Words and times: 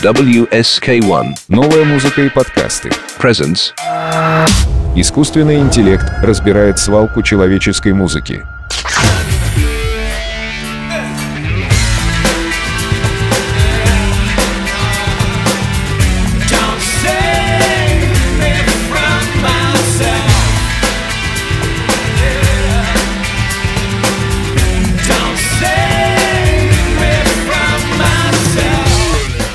WSK1 0.00 1.34
Новая 1.48 1.84
музыка 1.84 2.22
и 2.22 2.28
подкасты. 2.28 2.88
presents 3.20 3.72
Искусственный 4.94 5.58
интеллект 5.58 6.06
разбирает 6.22 6.78
свалку 6.78 7.22
человеческой 7.22 7.94
музыки. 7.94 8.44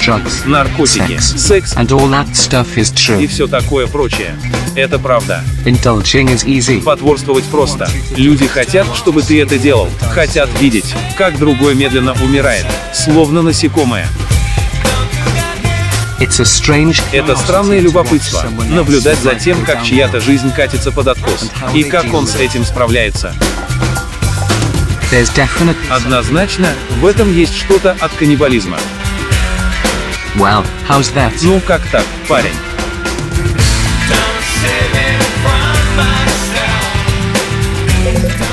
Drugs, 0.03 0.45
наркотики, 0.45 1.17
Секс. 1.17 1.45
секс 1.47 1.73
and 1.77 1.87
all 1.91 2.09
that 2.09 2.27
stuff 2.33 2.75
is 2.75 2.91
и 2.91 3.25
true. 3.25 3.27
все 3.27 3.47
такое 3.47 3.87
прочее. 3.87 4.35
Это 4.75 4.99
правда. 4.99 5.41
Indulging 5.65 6.27
is 6.33 6.45
easy. 6.45 6.81
Потворствовать 6.81 7.45
просто. 7.45 7.87
Люди 8.17 8.45
хотят, 8.47 8.85
чтобы 8.95 9.21
ты 9.21 9.41
это 9.41 9.57
делал. 9.57 9.87
Хотят 10.11 10.49
видеть, 10.59 10.93
как 11.17 11.37
другой 11.37 11.75
медленно 11.75 12.13
умирает. 12.21 12.65
Словно 12.93 13.41
насекомое. 13.41 14.07
It's 16.19 16.39
a 16.39 16.43
strange 16.43 17.01
Это 17.13 17.35
странное 17.37 17.79
любопытство. 17.79 18.43
Наблюдать 18.69 19.19
за 19.19 19.35
тем, 19.35 19.63
как 19.63 19.83
чья-то 19.83 20.19
жизнь 20.19 20.51
катится 20.53 20.91
под 20.91 21.07
откос. 21.07 21.49
И 21.73 21.83
как 21.83 22.13
он 22.13 22.27
с 22.27 22.35
этим 22.35 22.65
справляется. 22.65 23.33
Однозначно, 25.89 26.73
в 26.99 27.05
этом 27.05 27.33
есть 27.33 27.55
что-то 27.55 27.95
от 27.99 28.11
каннибализма. 28.13 28.79
Well, 30.35 30.63
how's 30.87 31.13
that? 31.13 31.31
Ну 31.43 31.59
как 31.61 31.85
так, 31.91 32.03
парень? 32.27 32.55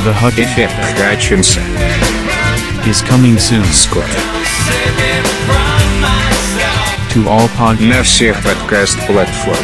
The 0.05 0.13
Hut 0.13 0.39
Effect 0.39 0.69
is 2.87 3.01
coming 3.03 3.39
soon. 3.39 3.63
Myself. 6.03 7.15
To 7.15 7.27
all 7.27 7.49
podcasts. 7.59 7.87
на 7.87 8.03
всех 8.03 8.43
подкаст-платформах. 8.43 9.59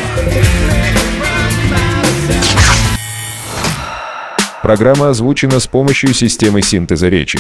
Программа 4.63 5.11
озвучена 5.11 5.61
с 5.61 5.67
помощью 5.67 6.15
системы 6.15 6.63
синтеза 6.63 7.09
речи. 7.09 7.39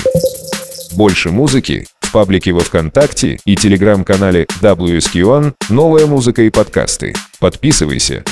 Больше 0.92 1.30
музыки 1.30 1.86
паблике 2.16 2.50
во 2.52 2.60
ВКонтакте 2.60 3.38
и 3.44 3.56
телеграм-канале 3.56 4.46
WSQ1 4.62 5.52
«Новая 5.68 6.06
музыка 6.06 6.40
и 6.40 6.48
подкасты». 6.48 7.12
Подписывайся, 7.40 8.24